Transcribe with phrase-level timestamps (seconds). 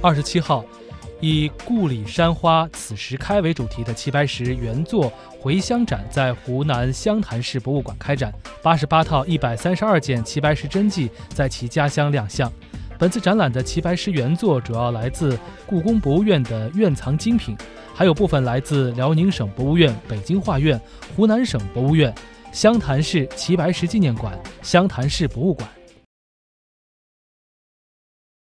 [0.00, 0.64] 二十七号
[1.20, 8.32] 以故里山花此时开为主题的齐白石原作回乡展在湖南湘潭市博物馆开展
[8.62, 12.50] 八十八套一百三十二件齐白石真迹在其家乡亮相。
[12.96, 17.56] 本次展览的齐白石原作主要来自故宫博物院的院藏精品
[17.92, 20.80] 还有部分来自辽宁省博物院北京画院
[21.16, 22.14] 湖南省博物院
[22.52, 25.77] 湘潭市齐白石纪念馆湘潭市博物馆。